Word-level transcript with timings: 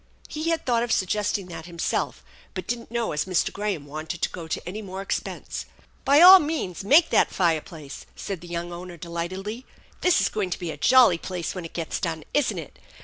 He 0.27 0.49
had 0.49 0.65
thought 0.65 0.81
of 0.81 0.91
suggesting 0.91 1.45
that 1.49 1.67
himself, 1.67 2.23
but 2.55 2.65
didn't 2.65 2.89
know 2.89 3.11
as 3.11 3.25
Mr. 3.25 3.53
Graham 3.53 3.85
wanted 3.85 4.23
to 4.23 4.31
go 4.31 4.47
to 4.47 4.67
any 4.67 4.81
more 4.81 4.99
expense." 4.99 5.67
By 6.05 6.21
all 6.21 6.39
means 6.39 6.83
make 6.83 7.11
that 7.11 7.29
fireplace!" 7.29 8.07
said 8.15 8.41
the 8.41 8.47
young 8.47 8.73
owner 8.73 8.97
delightedly." 8.97 9.63
This 10.01 10.19
is 10.19 10.27
going 10.27 10.49
to 10.49 10.57
be 10.59 10.71
a 10.71 10.75
jolly 10.77 11.19
place 11.19 11.53
when 11.53 11.65
it 11.65 11.73
gets 11.73 11.99
done, 11.99 12.23
isn't 12.33 12.57
it? 12.57 12.79